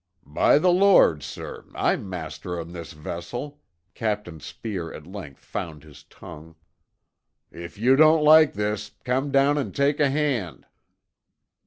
[0.25, 3.61] "By the Lord, sir, I'm master on this vessel,"
[3.93, 6.55] Captain Speer at length found his tongue.
[7.51, 10.65] "If you don't like this, come down and take a hand."